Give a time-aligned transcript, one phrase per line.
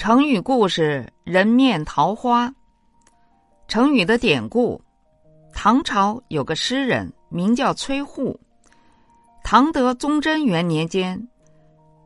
[0.00, 2.50] 成语故事“人面桃花”。
[3.68, 4.80] 成语的典故：
[5.52, 8.40] 唐朝有个诗人名叫崔护。
[9.44, 11.28] 唐德宗贞元年间，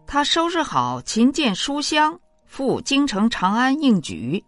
[0.09, 4.45] 他收拾好琴剑书香，赴京城长安应举。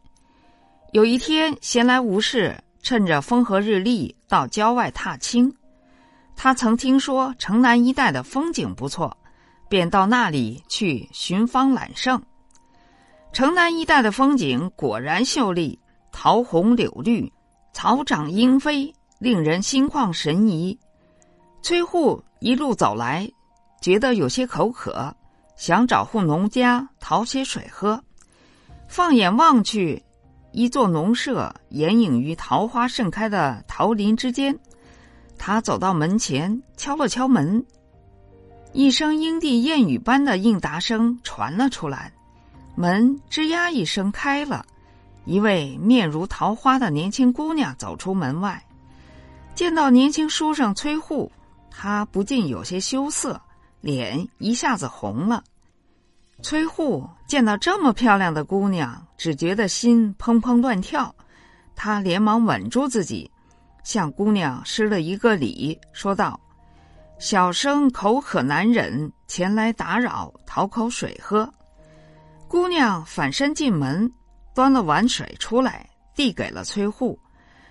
[0.90, 5.54] 有一天闲来无事，趁着风和日丽，到郊外踏青。
[6.34, 9.16] 他曾听说城南一带的风景不错，
[9.68, 12.20] 便到那里去寻芳揽胜。
[13.36, 15.78] 城南一带的风景果然秀丽，
[16.10, 17.30] 桃红柳绿，
[17.74, 20.78] 草长莺飞，令人心旷神怡。
[21.60, 23.30] 崔护一路走来，
[23.82, 25.14] 觉得有些口渴，
[25.54, 28.02] 想找户农家讨些水喝。
[28.88, 30.02] 放眼望去，
[30.52, 34.58] 一座农舍掩映于桃花盛开的桃林之间。
[35.36, 37.62] 他走到门前，敲了敲门，
[38.72, 42.10] 一声莺啼燕语般的应答声传了出来，
[42.76, 44.64] 门吱呀一声开了，
[45.24, 48.62] 一位面如桃花的年轻姑娘走出门外，
[49.54, 51.32] 见到年轻书生崔护，
[51.70, 53.40] 她不禁有些羞涩，
[53.80, 55.42] 脸一下子红了。
[56.42, 61.14] 崔护见到这么漂亮的姑娘，只觉得心砰砰乱跳，
[61.74, 63.30] 他连忙稳住自己。
[63.84, 66.38] 向姑娘施了一个礼，说道
[67.18, 71.50] ：“小生口渴难忍，前来打扰，讨口水喝。”
[72.48, 74.10] 姑娘反身进门，
[74.54, 77.18] 端了碗水出来，递给了崔护，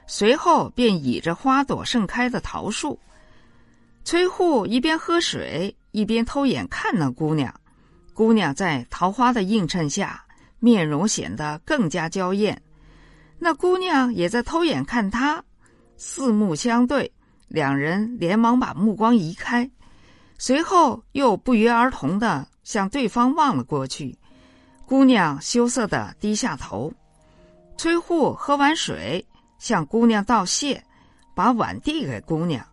[0.05, 2.99] 随后便倚着花朵盛开的桃树。
[4.03, 7.53] 崔护一边喝水，一边偷眼看那姑娘。
[8.13, 10.23] 姑娘在桃花的映衬下，
[10.59, 12.61] 面容显得更加娇艳。
[13.39, 15.43] 那姑娘也在偷眼看他。
[15.97, 17.11] 四目相对，
[17.47, 19.69] 两人连忙把目光移开，
[20.37, 24.17] 随后又不约而同的向对方望了过去。
[24.87, 26.93] 姑娘羞涩的低下头。
[27.77, 29.25] 崔护喝完水，
[29.57, 30.83] 向姑娘道谢，
[31.33, 32.65] 把碗递给姑娘。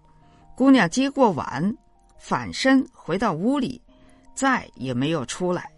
[0.55, 1.75] 姑娘接过碗，
[2.19, 3.81] 反身回到屋里，
[4.35, 5.71] 再也没有出来。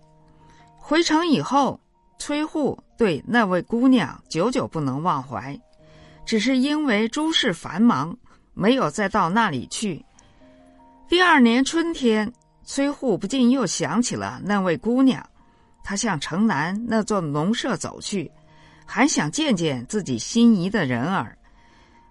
[0.77, 1.81] 回城以后，
[2.19, 5.59] 崔护对那位姑娘久久不能忘怀。
[6.27, 8.17] 只是因为诸事繁忙，
[8.53, 10.05] 没有再到那里去。
[11.09, 12.31] 第二年春天，
[12.65, 15.25] 崔护不禁又想起了那位姑娘，
[15.85, 18.29] 他向城南那座农舍走去，
[18.85, 21.39] 还想见见自己心仪的人儿。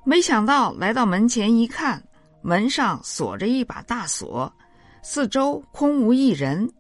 [0.06, 2.02] 没想到来到门前一看，
[2.42, 4.54] 门上锁着一把大锁，
[5.02, 6.72] 四周空无一人，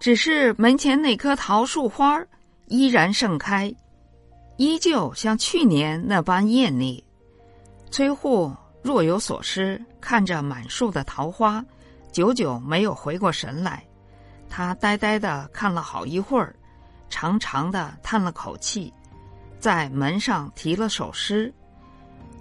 [0.00, 2.20] 只是门前那棵桃树花
[2.66, 3.72] 依然盛开。
[4.56, 7.02] 依旧像去年那般艳丽。
[7.90, 11.64] 崔护若有所失，看着满树的桃花，
[12.12, 13.84] 久久没有回过神来。
[14.50, 16.54] 他呆呆的看了好一会儿，
[17.08, 18.92] 长长的叹了口气，
[19.60, 21.54] 在门上题了首诗：“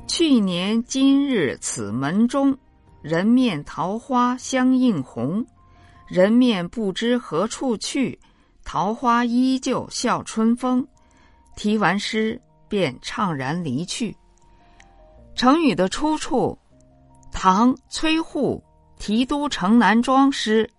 [0.08, 2.58] 去年今日此门中，
[3.03, 5.46] 人面桃花相映红。
[6.08, 8.20] 人面不知何处去，
[8.66, 10.86] 桃花依旧笑春风。”
[11.56, 14.16] 题完诗，便怅然离去。
[15.36, 16.58] 成语的出处：
[17.31, 18.64] 唐崔护
[19.00, 20.70] 《题都城南庄》诗。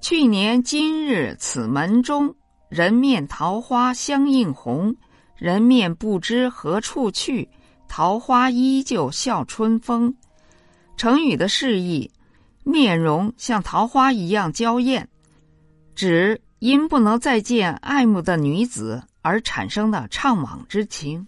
[0.00, 2.34] 去年今日此门中，
[2.68, 4.94] 人面桃花相映红。
[5.36, 7.48] 人面不知何处去，
[7.88, 10.14] 桃花依旧笑春风。
[10.96, 12.10] 成语的释义：
[12.64, 15.08] 面容像桃花一样娇艳，
[15.94, 19.02] 指因不能再见爱慕的女子。
[19.20, 21.26] 而产生的怅惘之情。